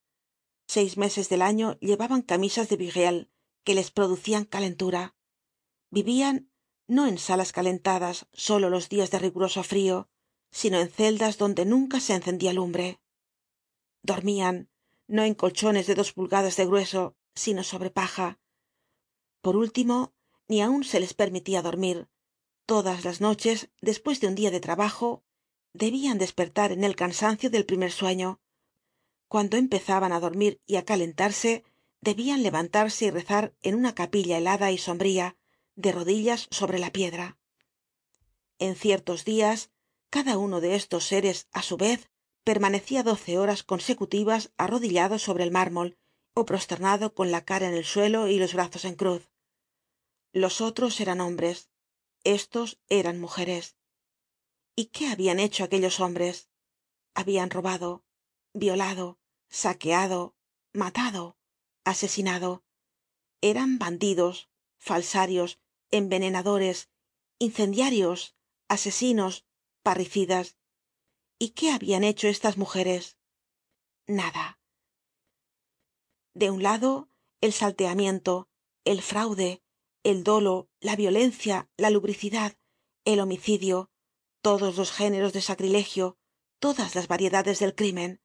Seis 0.68 0.98
meses 0.98 1.30
del 1.30 1.42
año 1.42 1.78
llevaban 1.80 2.22
camisas 2.22 2.70
de 2.70 2.78
buriel 2.78 3.32
que 3.64 3.74
les 3.74 3.90
producian 3.90 4.46
calentura. 4.46 5.16
Vivian 5.90 6.52
no 6.88 7.08
en 7.08 7.18
salas 7.18 7.52
calentadas 7.52 8.28
solo 8.34 8.70
los 8.70 8.90
días 8.90 9.12
de 9.12 9.20
riguroso 9.20 9.64
frío 9.64 10.10
sino 10.52 10.80
en 10.80 10.90
celdas 10.90 11.38
donde 11.38 11.66
nunca 11.66 12.00
se 12.00 12.14
encendia 12.14 12.54
lumbre. 12.54 13.02
Dormian 14.04 14.70
no 15.08 15.24
en 15.24 15.34
colchones 15.34 15.88
de 15.88 15.96
dos 15.96 16.14
pulgadas 16.14 16.56
de 16.58 16.66
grueso 16.66 17.18
sino 17.34 17.64
sobre 17.64 17.90
paja 17.90 18.40
por 19.46 19.58
último 19.58 19.98
ni 20.50 20.58
aun 20.66 20.82
se 20.92 21.00
les 21.00 21.14
permitia 21.14 21.62
dormir. 21.62 21.98
Todas 22.66 23.06
las 23.06 23.22
noches 23.22 23.70
despues 23.90 24.20
de 24.20 24.26
un 24.30 24.34
dia 24.34 24.50
de 24.50 24.60
trabajo 24.68 25.24
debian 25.72 26.18
despertar 26.18 26.72
en 26.72 26.84
el 26.84 26.96
cansancio 26.96 27.52
del 27.52 27.68
primer 27.70 27.92
sueño. 27.92 28.30
Cuando 29.34 29.56
empezaban 29.64 30.12
á 30.14 30.20
dormir 30.20 30.54
y 30.66 30.74
á 30.80 30.84
calentarse 30.92 31.64
debían 32.02 32.42
levantarse 32.42 33.06
y 33.06 33.12
rezar 33.12 33.54
en 33.62 33.76
una 33.76 33.94
capilla 33.94 34.40
helada 34.40 34.72
y 34.72 34.80
sombría 34.80 35.38
de 35.76 35.92
rodillas 35.92 36.48
sobre 36.50 36.80
la 36.80 36.92
piedra. 36.92 37.38
En 38.58 38.74
ciertos 38.76 39.26
días 39.26 39.70
cada 40.10 40.40
uno 40.40 40.58
de 40.60 40.74
estos 40.74 41.04
seres 41.12 41.38
á 41.52 41.62
su 41.62 41.78
vez 41.78 42.10
permanecía 42.44 43.04
doce 43.04 43.38
horas 43.38 43.62
consecutivas 43.62 44.52
arrodillado 44.58 45.20
sobre 45.20 45.44
el 45.44 45.52
mármol 45.52 45.90
ó 46.34 46.46
prosternado 46.50 47.14
con 47.14 47.30
la 47.30 47.46
cara 47.46 47.68
en 47.68 47.76
el 47.76 47.86
suelo 47.86 48.28
y 48.28 48.40
los 48.40 48.56
brazos 48.56 48.86
en 48.86 48.96
cruz 48.96 49.35
los 50.36 50.60
otros 50.60 51.00
eran 51.00 51.22
hombres 51.22 51.70
estos 52.26 52.78
eran 52.90 53.22
mujeres. 53.22 53.78
Y 54.76 54.88
qué 54.88 55.08
habían 55.08 55.40
hecho 55.40 55.64
aquellos 55.64 56.02
hombres 56.02 56.50
habían 57.14 57.50
robado 57.50 58.04
violado 58.54 59.18
saqueado 59.48 60.36
matado 60.74 61.38
asesinado. 61.86 62.66
Eran 63.40 63.80
bandidos 63.80 64.50
falsarios 64.78 65.62
envenenadores 65.90 66.90
incendiarios 67.40 68.36
asesinos 68.68 69.46
parricidas. 69.84 70.58
Y 71.40 71.52
qué 71.52 71.72
habían 71.72 72.04
hecho 72.04 72.28
estas 72.28 72.58
mujeres 72.58 73.18
nada. 74.06 74.60
De 76.34 76.52
un 76.52 76.62
lado 76.62 77.08
el 77.40 77.54
salteamiento 77.54 78.50
el 78.84 79.02
fraude 79.02 79.62
el 80.06 80.24
dolo 80.24 80.70
la 80.80 80.96
violencia 80.96 81.68
la 81.78 81.90
lubricidad 81.90 82.56
el 83.06 83.20
homicidio 83.20 83.90
todos 84.42 84.78
los 84.78 84.92
géneros 84.92 85.34
de 85.34 85.42
sacrilegio 85.42 86.20
todas 86.60 86.94
las 86.94 87.08
variedades 87.08 87.58
del 87.58 87.74
crimen. 87.74 88.22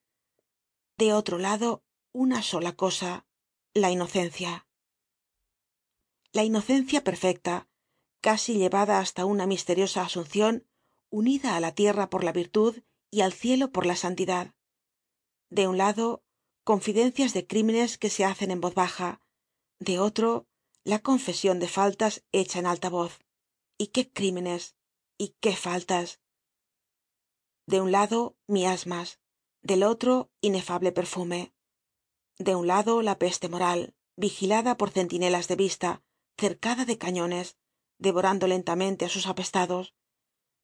De 0.99 1.15
otro 1.15 1.39
lado 1.39 1.83
una 2.13 2.43
sola 2.43 2.77
cosa 2.77 3.27
la 3.73 3.91
inocencia. 3.91 4.69
La 6.33 6.45
inocencia 6.45 7.03
perfecta 7.03 7.71
casi 8.21 8.59
llevada 8.59 8.99
hasta 8.99 9.25
una 9.25 9.47
misteriosa 9.47 10.03
asunción 10.03 10.69
unida 11.09 11.57
á 11.57 11.61
la 11.61 11.75
tierra 11.75 12.11
por 12.11 12.25
la 12.25 12.33
virtud 12.33 12.83
y 13.11 13.23
al 13.23 13.33
cielo 13.33 13.73
por 13.73 13.87
la 13.87 13.97
santidad. 13.97 14.55
De 15.49 15.67
un 15.67 15.79
lado 15.79 16.23
confidencias 16.63 17.33
de 17.33 17.47
crímenes 17.47 17.97
que 17.97 18.11
se 18.11 18.27
hacen 18.27 18.51
en 18.51 18.61
voz 18.61 18.75
baja 18.75 19.23
de 19.79 19.99
otro 19.99 20.50
la 20.85 21.01
confesión 21.01 21.59
de 21.59 21.69
faltas 21.69 22.25
hecha 22.33 22.59
en 22.59 22.67
alta 22.67 22.89
voz 22.89 23.21
y 23.79 23.89
qué 23.89 24.11
crímenes 24.11 24.77
y 25.19 25.37
qué 25.41 25.55
faltas 25.55 26.21
de 27.71 27.81
un 27.81 27.93
lado 27.93 28.37
miasmas. 28.49 29.21
Del 29.63 29.85
otro 29.85 30.31
inefable 30.41 30.91
perfume. 30.91 31.55
De 32.37 32.57
un 32.57 32.67
lado 32.67 33.01
la 33.01 33.17
peste 33.19 33.49
moral 33.49 33.95
vigilada 34.17 34.77
por 34.77 34.91
centinelas 34.91 35.47
de 35.47 35.55
vista 35.55 36.03
cercada 36.37 36.85
de 36.85 36.99
cañones 36.99 37.59
devorando 37.99 38.49
lentamente 38.49 39.05
á 39.05 39.09
sus 39.09 39.27
apestados. 39.29 39.95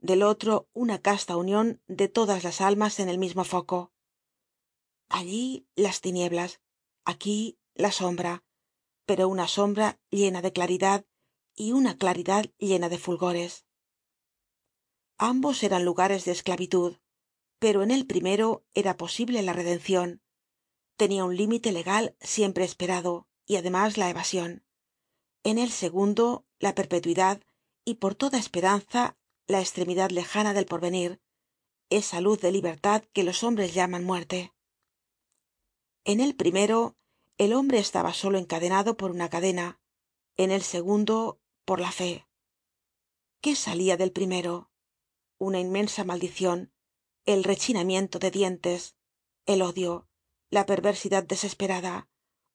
Del 0.01 0.23
otro 0.25 0.69
una 0.73 0.99
casta 1.01 1.37
unión 1.37 1.81
de 1.87 2.09
todas 2.09 2.43
las 2.43 2.61
almas 2.61 2.99
en 2.99 3.09
el 3.09 3.19
mismo 3.19 3.45
foco. 3.45 3.93
Allí 5.09 5.69
las 5.77 6.01
tinieblas. 6.01 6.61
Aquí 7.05 7.61
la 7.75 7.93
sombra 7.93 8.43
pero 9.07 9.29
una 9.29 9.49
sombra 9.49 9.99
llena 10.11 10.43
de 10.43 10.53
claridad 10.53 11.07
y 11.55 11.73
una 11.73 11.97
claridad 11.97 12.47
llena 12.59 12.89
de 12.89 12.99
fulgores. 12.99 13.65
Ambos 15.17 15.63
eran 15.63 15.85
lugares 15.85 16.27
de 16.27 16.33
esclavitud 16.33 16.99
pero 17.59 17.83
en 17.83 17.91
el 17.91 18.07
primero 18.07 18.65
era 18.75 18.97
posible 18.97 19.43
la 19.43 19.53
redención. 19.53 20.23
Tenía 20.97 21.25
un 21.25 21.37
límite 21.37 21.73
legal 21.73 22.17
siempre 22.21 22.65
esperado 22.65 23.29
y 23.47 23.57
además 23.57 23.97
la 23.97 24.11
evasion 24.11 24.65
en 25.45 25.59
el 25.59 25.71
segundo 25.71 26.45
la 26.59 26.75
perpetuidad 26.75 27.41
y 27.85 27.95
por 27.95 28.17
toda 28.17 28.39
esperanza 28.39 29.17
la 29.47 29.61
estremidad 29.61 30.11
lejana 30.11 30.55
del 30.55 30.67
porvenir 30.67 31.21
esa 31.89 32.21
luz 32.21 32.41
de 32.41 32.51
libertad 32.51 33.05
que 33.13 33.23
los 33.23 33.45
hombres 33.45 33.73
llaman 33.73 34.03
muerte. 34.03 34.53
En 36.05 36.19
el 36.21 36.35
primero 36.35 36.97
el 37.39 37.53
hombre 37.53 37.79
estaba 37.79 38.15
solo 38.15 38.39
encadenado 38.39 38.97
por 38.97 39.11
una 39.11 39.29
cadena 39.29 39.79
en 40.37 40.51
el 40.51 40.63
segundo 40.63 41.41
por 41.65 41.81
la 41.81 41.93
fe. 41.93 42.27
Qué 43.41 43.55
salía 43.55 43.97
del 43.97 44.13
primero 44.13 44.71
una 45.39 45.61
inmensa 45.61 46.05
maldicion 46.05 46.73
el 47.27 47.45
rechinamiento 47.45 48.19
de 48.19 48.31
dientes 48.31 48.97
el 49.45 49.61
odio 49.61 50.09
la 50.49 50.65
perversidad 50.65 51.25
desesperada 51.25 52.09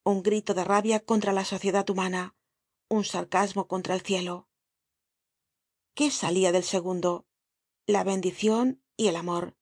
un 0.03 0.23
grito 0.23 0.55
de 0.55 0.63
rabia 0.63 0.99
contra 0.99 1.31
la 1.31 1.45
sociedad 1.45 1.87
humana 1.89 2.35
un 2.89 3.05
sarcasmo 3.05 3.67
contra 3.67 3.93
el 3.93 4.01
cielo. 4.01 4.49
Qué 5.93 6.09
salía 6.09 6.51
del 6.51 6.63
segundo 6.63 7.27
la 7.85 8.03
bendicion 8.03 8.83
y 8.97 9.07
el 9.07 9.15
amor. 9.15 9.55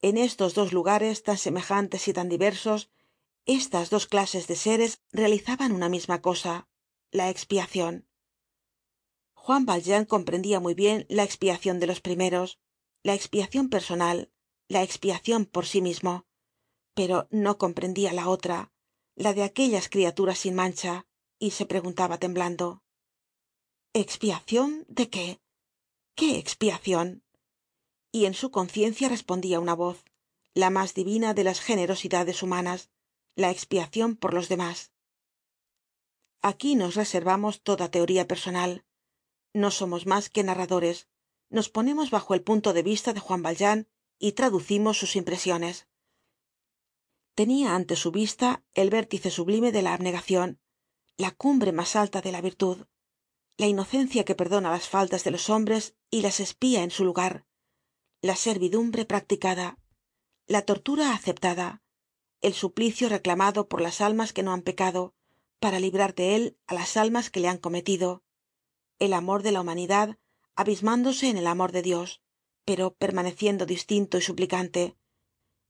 En 0.00 0.16
estos 0.16 0.54
dos 0.54 0.72
lugares 0.72 1.22
tan 1.22 1.36
semejantes 1.36 2.08
y 2.08 2.12
tan 2.12 2.28
diversos 2.28 2.90
estas 3.48 3.88
dos 3.88 4.06
clases 4.06 4.46
de 4.46 4.56
seres 4.56 5.00
realizaban 5.10 5.72
una 5.72 5.88
misma 5.88 6.20
cosa 6.20 6.68
la 7.10 7.30
expiacion 7.30 8.06
juan 9.34 9.64
valjean 9.64 10.04
comprendia 10.04 10.60
muy 10.60 10.74
bien 10.74 11.06
la 11.08 11.24
expiacion 11.24 11.80
de 11.80 11.86
los 11.86 12.02
primeros 12.02 12.60
la 13.02 13.14
expiacion 13.14 13.70
personal 13.70 14.30
la 14.68 14.82
expiacion 14.82 15.46
por 15.46 15.64
sí 15.64 15.80
mismo 15.80 16.26
pero 16.92 17.26
no 17.30 17.56
comprendia 17.56 18.12
la 18.12 18.28
otra 18.28 18.70
la 19.14 19.32
de 19.32 19.44
aquellas 19.44 19.88
criaturas 19.88 20.40
sin 20.40 20.54
mancha 20.54 21.06
y 21.38 21.52
se 21.52 21.64
preguntaba 21.64 22.18
temblando 22.18 22.82
expiacion 23.94 24.84
de 24.88 25.08
qué 25.08 25.40
qué 26.14 26.36
expiacion 26.36 27.24
y 28.12 28.26
en 28.26 28.34
su 28.34 28.50
conciencia 28.50 29.08
respondia 29.08 29.58
una 29.58 29.74
voz 29.74 30.04
la 30.52 30.68
mas 30.68 30.92
divina 30.92 31.32
de 31.32 31.44
las 31.44 31.60
generosidades 31.60 32.42
humanas 32.42 32.90
la 33.38 33.52
expiacion 33.52 34.16
por 34.16 34.34
los 34.34 34.48
demás. 34.48 34.90
Aquí 36.42 36.74
nos 36.74 36.96
reservamos 36.96 37.62
toda 37.62 37.88
teoría 37.88 38.26
personal. 38.26 38.84
No 39.54 39.70
somos 39.70 40.06
mas 40.06 40.28
que 40.28 40.42
narradores. 40.42 41.06
Nos 41.48 41.68
ponemos 41.68 42.10
bajo 42.10 42.34
el 42.34 42.42
punto 42.42 42.72
de 42.72 42.82
vista 42.82 43.12
de 43.12 43.20
juan 43.20 43.44
valjean 43.44 43.86
y 44.18 44.32
traducimos 44.32 44.98
sus 44.98 45.14
impresiones. 45.14 45.86
Tenia 47.36 47.76
ante 47.76 47.94
su 47.94 48.10
vista 48.10 48.64
el 48.74 48.90
vértice 48.90 49.30
sublime 49.30 49.70
de 49.70 49.82
la 49.82 49.94
abnegacion 49.94 50.50
la 51.16 51.30
cumbre 51.30 51.70
mas 51.78 51.94
alta 52.02 52.20
de 52.20 52.32
la 52.32 52.40
virtud 52.40 52.86
la 53.56 53.66
inocencia 53.66 54.24
que 54.24 54.36
perdona 54.40 54.70
las 54.70 54.88
faltas 54.88 55.22
de 55.24 55.32
los 55.32 55.50
hombres 55.50 55.96
y 56.10 56.22
las 56.22 56.38
espía 56.38 56.82
en 56.82 56.92
su 56.92 57.04
lugar 57.04 57.44
la 58.22 58.36
servidumbre 58.36 59.04
practicada 59.04 59.78
la 60.46 60.62
tortura 60.62 61.12
aceptada 61.12 61.82
el 62.40 62.54
suplicio 62.54 63.08
reclamado 63.08 63.68
por 63.68 63.80
las 63.80 64.00
almas 64.00 64.32
que 64.32 64.42
no 64.42 64.52
han 64.52 64.62
pecado 64.62 65.14
para 65.60 65.80
librar 65.80 66.14
de 66.14 66.36
él 66.36 66.58
á 66.66 66.74
las 66.74 66.96
almas 66.96 67.30
que 67.30 67.40
le 67.40 67.48
han 67.48 67.58
cometido. 67.58 68.22
El 68.98 69.12
amor 69.12 69.42
de 69.42 69.52
la 69.52 69.60
humanidad 69.60 70.18
abismándose 70.54 71.28
en 71.28 71.36
el 71.36 71.46
amor 71.46 71.72
de 71.72 71.82
dios 71.82 72.22
pero 72.68 72.92
permaneciendo 72.92 73.64
distinto 73.64 74.18
y 74.18 74.20
suplicante. 74.20 74.94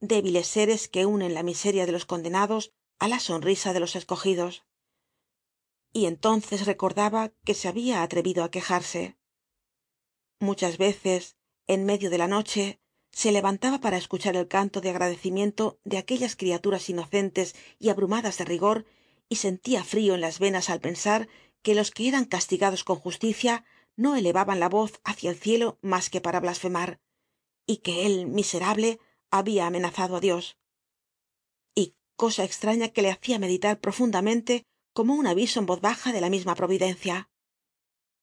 Débiles 0.00 0.48
seres 0.48 0.88
que 0.88 1.06
unen 1.06 1.32
la 1.32 1.44
miseria 1.44 1.86
de 1.86 1.92
los 1.92 2.06
condenados 2.06 2.72
á 2.98 3.06
la 3.06 3.20
sonrisa 3.20 3.72
de 3.72 3.78
los 3.78 3.94
escogidos. 3.94 4.64
Y 5.92 6.06
entonces 6.06 6.66
recordaba 6.66 7.28
que 7.44 7.54
se 7.54 7.68
había 7.68 8.02
atrevido 8.02 8.42
á 8.42 8.50
quejarse. 8.50 9.16
Muchas 10.40 10.76
veces 10.76 11.36
en 11.68 11.84
medio 11.84 12.10
de 12.10 12.18
la 12.18 12.26
noche 12.26 12.80
se 13.12 13.32
levantaba 13.32 13.80
para 13.80 13.96
escuchar 13.96 14.36
el 14.36 14.48
canto 14.48 14.80
de 14.80 14.90
agradecimiento 14.90 15.78
de 15.84 15.98
aquellas 15.98 16.36
criaturas 16.36 16.88
inocentes 16.88 17.54
y 17.78 17.88
abrumadas 17.88 18.38
de 18.38 18.44
rigor 18.44 18.86
y 19.28 19.36
sentía 19.36 19.84
frío 19.84 20.14
en 20.14 20.20
las 20.20 20.38
venas 20.38 20.70
al 20.70 20.80
pensar 20.80 21.28
que 21.62 21.74
los 21.74 21.90
que 21.90 22.08
eran 22.08 22.24
castigados 22.24 22.84
con 22.84 22.96
justicia 22.96 23.64
no 23.96 24.14
elevaban 24.14 24.60
la 24.60 24.68
voz 24.68 25.00
hacia 25.04 25.30
el 25.30 25.36
cielo 25.36 25.78
mas 25.82 26.10
que 26.10 26.20
para 26.20 26.40
blasfemar 26.40 27.00
y 27.66 27.78
que 27.78 28.06
él 28.06 28.26
miserable 28.26 29.00
había 29.30 29.66
amenazado 29.66 30.16
á 30.16 30.20
dios. 30.20 30.56
Y 31.74 31.94
cosa 32.16 32.44
extraña 32.44 32.88
que 32.88 33.02
le 33.02 33.10
hacia 33.10 33.38
meditar 33.38 33.80
profundamente 33.80 34.64
como 34.94 35.14
un 35.14 35.26
aviso 35.26 35.60
en 35.60 35.66
voz 35.66 35.80
baja 35.80 36.12
de 36.12 36.20
la 36.20 36.30
misma 36.30 36.54
providencia. 36.54 37.28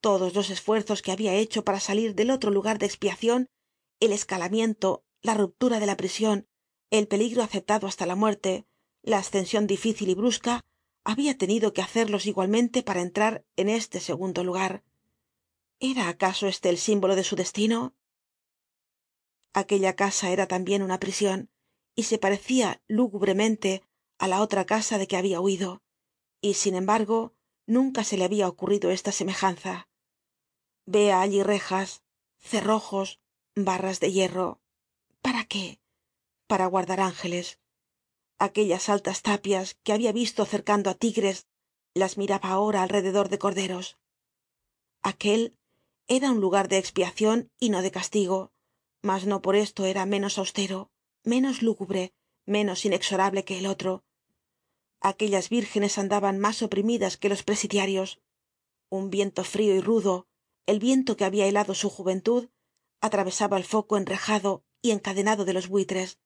Todos 0.01 0.33
los 0.33 0.49
esfuerzos 0.49 1.01
que 1.01 1.11
había 1.11 1.35
hecho 1.35 1.63
para 1.63 1.79
salir 1.79 2.15
del 2.15 2.31
otro 2.31 2.51
lugar 2.51 2.79
de 2.79 2.87
expiacion 2.87 3.47
el 4.05 4.13
escalamiento 4.13 5.03
la 5.21 5.33
ruptura 5.33 5.79
de 5.79 5.85
la 5.85 5.97
prision 5.97 6.47
el 6.91 7.07
peligro 7.07 7.43
aceptado 7.43 7.87
hasta 7.87 8.05
la 8.05 8.15
muerte 8.15 8.65
la 9.01 9.17
ascension 9.17 9.67
difícil 9.67 10.09
y 10.09 10.15
brusca 10.15 10.65
había 11.03 11.37
tenido 11.37 11.73
que 11.73 11.81
hacerlos 11.81 12.25
igualmente 12.25 12.81
para 12.81 13.01
entrar 13.01 13.45
en 13.55 13.69
este 13.69 13.99
segundo 13.99 14.43
lugar. 14.43 14.83
Era 15.79 16.09
acaso 16.09 16.47
este 16.47 16.69
el 16.69 16.77
símbolo 16.77 17.15
de 17.15 17.23
su 17.23 17.35
destino 17.35 17.93
aquella 19.53 19.95
casa 19.95 20.31
era 20.31 20.47
también 20.47 20.81
una 20.81 20.99
prision 20.99 21.49
y 21.95 22.03
se 22.03 22.17
parecia 22.17 22.81
lúgubremente 22.87 23.83
á 24.17 24.27
la 24.27 24.41
otra 24.41 24.65
casa 24.65 24.97
de 24.97 25.07
que 25.07 25.17
habia 25.17 25.39
huido 25.39 25.81
y 26.41 26.55
sin 26.55 26.75
embargo 26.75 27.33
nunca 27.65 28.03
se 28.03 28.17
le 28.17 28.25
habia 28.25 28.47
ocurrido 28.47 28.91
esta 28.91 29.11
semejanza. 29.11 29.87
Vea 30.85 31.21
allí 31.21 31.41
rejas 31.41 32.03
cerrojos 32.37 33.19
barras 33.55 33.99
de 33.99 34.11
hierro. 34.11 34.59
Para 35.21 35.45
qué 35.45 35.79
para 36.47 36.67
guardar 36.67 36.99
ángeles. 36.99 37.59
Aquellas 38.37 38.89
altas 38.89 39.23
tapias 39.23 39.75
que 39.83 39.93
habia 39.93 40.11
visto 40.11 40.45
cercando 40.45 40.89
á 40.91 40.93
tigres 40.93 41.47
las 41.95 42.17
miraba 42.17 42.49
ahora 42.49 42.83
alrededor 42.83 43.29
de 43.29 43.39
corderos. 43.39 43.97
Aquel 45.01 45.57
era 46.07 46.29
un 46.29 46.39
lugar 46.41 46.67
de 46.67 46.77
expiacion 46.77 47.49
y 47.59 47.69
no 47.69 47.81
de 47.81 47.91
castigo 47.91 48.51
mas 49.01 49.25
no 49.27 49.41
por 49.41 49.55
esto 49.55 49.85
era 49.85 50.05
menos 50.05 50.37
austero 50.37 50.91
menos 51.23 51.61
lúgubre 51.61 52.13
menos 52.45 52.85
inexorable 52.85 53.43
que 53.43 53.57
el 53.57 53.65
otro. 53.65 54.03
Aquellas 54.99 55.49
vírgenes 55.49 55.97
andaban 55.97 56.37
mas 56.39 56.61
oprimidas 56.61 57.17
que 57.17 57.29
los 57.29 57.43
presidiarios. 57.43 58.19
Un 58.89 59.09
viento 59.09 59.43
frio 59.43 59.73
y 59.75 59.81
rudo 59.81 60.27
el 60.65 60.79
viento 60.79 61.15
que 61.17 61.25
habia 61.25 61.47
helado 61.47 61.73
su 61.73 61.89
juventud 61.89 62.49
atravesaba 63.05 63.57
el 63.57 63.63
foco 63.63 63.97
enrejado 63.97 64.63
y 64.81 64.91
encadenado 64.91 65.45
de 65.45 65.53
los 65.53 65.67
buitres. 65.67 66.19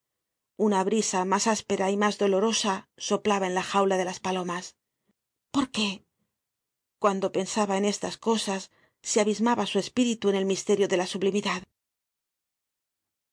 Una 0.58 0.84
brisa 0.84 1.24
mas 1.26 1.48
áspera 1.48 1.92
y 1.92 1.98
mas 1.98 2.18
dolorosa 2.18 2.90
soplaba 2.98 3.48
en 3.48 3.56
la 3.56 3.64
jaula 3.64 3.98
de 3.98 4.06
las 4.06 4.20
palomas. 4.20 4.76
Por 5.52 5.72
qué 5.72 6.06
cuando 7.00 7.32
pensaba 7.32 7.78
en 7.78 7.86
estas 7.86 8.18
cosas 8.18 8.72
se 9.02 9.22
abismaba 9.22 9.66
su 9.66 9.80
espíritu 9.80 10.28
en 10.30 10.36
el 10.36 10.46
misterio 10.46 10.88
de 10.90 10.98
la 10.98 11.08
sublimidad. 11.08 11.64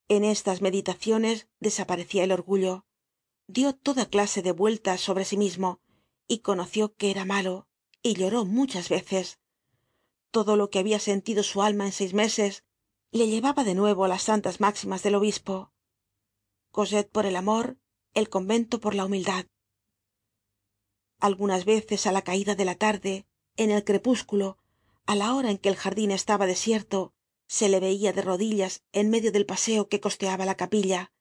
En 0.09 0.23
estas 0.23 0.63
meditaciones 0.63 1.49
desaparecia 1.59 2.23
el 2.23 2.31
orgullo. 2.31 2.87
Dió 3.49 3.75
toda 3.75 4.07
clase 4.07 4.41
de 4.43 4.53
vueltas 4.53 5.01
sobre 5.01 5.25
sí 5.25 5.37
mismo 5.37 5.81
y 6.29 6.39
conoció 6.39 6.95
que 6.95 7.11
era 7.11 7.25
malo 7.25 7.67
y 8.03 8.15
lloró 8.15 8.45
muchas 8.45 8.89
veces. 8.89 9.41
Todo 10.31 10.57
lo 10.57 10.71
que 10.71 10.79
habia 10.79 11.01
sentido 11.01 11.43
su 11.43 11.63
alma 11.63 11.87
en 11.87 11.93
seis 11.93 12.15
meses 12.15 12.65
le 13.17 13.29
llevaba 13.29 13.65
de 13.65 13.75
nuevo 13.75 14.05
á 14.05 14.09
las 14.09 14.23
santas 14.23 14.61
máximas 14.61 15.03
del 15.03 15.15
obispo. 15.15 15.73
Cosette 16.71 17.11
por 17.11 17.27
el 17.27 17.37
amor 17.37 17.79
el 18.15 18.29
convento 18.29 18.81
por 18.81 18.95
la 18.95 19.05
humildad. 19.05 19.47
Algunas 21.21 21.65
veces 21.65 22.07
á 22.07 22.13
la 22.13 22.23
caida 22.23 22.55
de 22.55 22.65
la 22.65 22.75
tarde 22.75 23.27
en 23.57 23.71
el 23.71 23.85
crepúsculo 23.85 24.59
á 25.07 25.15
la 25.15 25.35
hora 25.35 25.51
en 25.51 25.59
que 25.59 25.69
el 25.69 25.77
jardin 25.77 26.11
estaba 26.11 26.47
desierto 26.47 27.13
se 27.49 27.69
le 27.69 27.79
veia 27.81 28.13
de 28.13 28.23
rodillas 28.23 28.83
en 28.93 29.09
medio 29.11 29.31
del 29.33 29.47
paseo 29.47 29.89
que 29.89 30.01
costeaba 30.01 30.45
la 30.45 30.57
capilla 30.57 31.13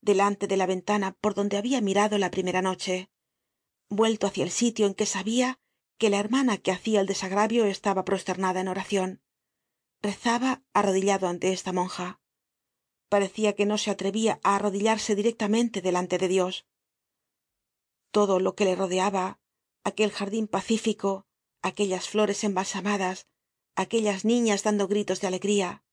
delante 0.00 0.46
de 0.46 0.56
la 0.56 0.66
ventana 0.66 1.16
por 1.20 1.34
donde 1.34 1.56
habia 1.56 1.80
mirado 1.80 2.18
la 2.18 2.30
primera 2.30 2.62
noche 2.62 3.10
vuelto 3.88 4.26
hácia 4.26 4.44
el 4.44 4.50
sitio 4.50 4.86
en 4.86 4.94
que 4.94 5.06
sabia 5.06 5.58
que 5.98 6.08
la 6.08 6.18
hermana 6.18 6.58
que 6.58 6.72
hacia 6.72 7.00
el 7.00 7.06
desagravio 7.06 7.64
estaba 7.64 8.04
prosternada 8.04 8.60
en 8.60 8.68
oracion 8.68 9.22
rezaba 10.02 10.62
arrodillado 10.74 11.28
ante 11.28 11.52
esta 11.52 11.72
monja. 11.72 12.20
Parecia 13.08 13.54
que 13.56 13.66
no 13.66 13.76
se 13.82 13.90
atrevia 13.90 14.40
á 14.42 14.56
arrodillarse 14.56 15.12
directamente 15.20 15.78
delante 15.80 16.16
de 16.18 16.28
dios. 16.28 16.54
Todo 18.10 18.40
lo 18.40 18.54
que 18.56 18.64
le 18.64 18.74
rodeaba 18.74 19.26
aquel 19.84 20.10
jardin 20.10 20.46
pacífico 20.46 21.26
aquellas 21.62 22.08
flores 22.08 22.44
embalsamadas 22.44 23.26
aquellas 23.74 24.24
niñas 24.24 24.62
dando 24.62 24.88
gritos 24.88 25.20
de 25.20 25.28
alegría 25.28 25.84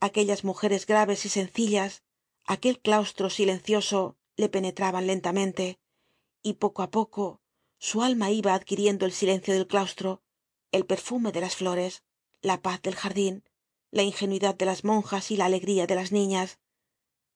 aquellas 0.00 0.44
mujeres 0.44 0.86
graves 0.86 1.24
y 1.24 1.28
sencillas 1.28 2.02
aquel 2.44 2.80
claustro 2.80 3.30
silencioso 3.30 4.16
le 4.36 4.48
penetraban 4.48 5.06
lentamente 5.06 5.78
y 6.42 6.54
poco 6.54 6.82
á 6.82 6.90
poco 6.90 7.40
su 7.78 8.02
alma 8.02 8.30
iba 8.30 8.54
adquiriendo 8.54 9.06
el 9.06 9.12
silencio 9.12 9.54
del 9.54 9.66
claustro 9.66 10.22
el 10.72 10.84
perfume 10.86 11.32
de 11.32 11.40
las 11.40 11.56
flores 11.56 12.02
la 12.46 12.62
paz 12.62 12.80
del 12.82 12.94
jardin 12.94 13.42
la 13.90 14.02
ingenuidad 14.02 14.54
de 14.54 14.66
las 14.66 14.84
monjas 14.84 15.30
y 15.30 15.36
la 15.36 15.46
alegría 15.46 15.86
de 15.86 15.94
las 15.94 16.12
niñas. 16.12 16.58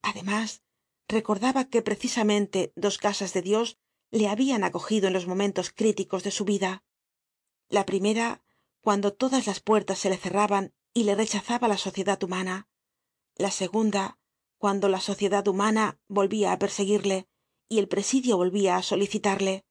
Además 0.03 0.63
recordaba 1.09 1.65
que 1.69 1.83
precisamente 1.83 2.73
dos 2.77 2.99
casas 2.99 3.33
de 3.33 3.43
dios 3.43 3.79
le 4.11 4.29
habian 4.29 4.63
acogido 4.65 5.09
en 5.09 5.15
los 5.15 5.27
momentos 5.27 5.71
críticos 5.71 6.23
de 6.23 6.31
su 6.31 6.45
vida. 6.45 6.85
La 7.69 7.87
primera 7.87 8.43
cuando 8.81 9.13
todas 9.13 9.47
las 9.47 9.61
puertas 9.61 9.99
se 9.99 10.11
le 10.11 10.17
cerraban 10.17 10.75
y 10.93 11.05
le 11.05 11.15
rechazaba 11.15 11.69
la 11.69 11.79
sociedad 11.79 12.23
humana. 12.23 12.69
La 13.37 13.51
segunda 13.51 14.19
cuando 14.59 14.89
la 14.89 15.01
sociedad 15.01 15.47
humana 15.49 15.99
volvía 16.09 16.53
á 16.53 16.59
perseguirle 16.59 17.27
y 17.69 17.79
el 17.79 17.89
presidio 17.89 18.37
volvía 18.37 18.77
á 18.77 18.83
solicitarle. 18.83 19.65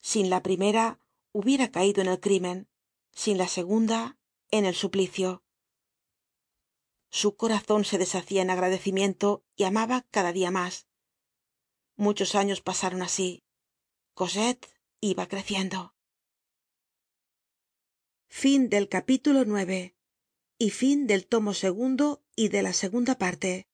Sin 0.00 0.30
la 0.30 0.42
primera 0.42 1.00
hubiera 1.32 1.70
caido 1.70 2.00
en 2.00 2.08
el 2.08 2.20
crimen. 2.20 2.68
Sin 3.12 3.38
la 3.38 3.48
segunda 3.48 4.18
en 4.58 4.66
el 4.66 4.76
suplicio. 4.76 5.42
Su 7.10 7.36
corazon 7.36 7.84
se 7.84 7.98
deshacia 7.98 8.40
en 8.40 8.50
agradecimiento 8.50 9.44
y 9.56 9.64
amaba 9.64 10.06
cada 10.12 10.32
dia 10.32 10.52
mas 10.52 10.86
muchos 11.96 12.36
años 12.36 12.60
pasaron 12.60 13.02
así. 13.02 13.42
Cosette 14.14 14.68
iba 15.00 15.26
creciendo. 15.26 15.96
Fin 18.28 18.68
del 18.68 18.88
capítulo 18.88 19.44
y 20.56 20.70
fin 20.70 21.08
del 21.08 21.26
tomo 21.26 21.52
segundo 21.52 22.22
y 22.36 22.48
de 22.48 22.62
la 22.62 22.72
segunda 22.72 23.18
parte 23.18 23.66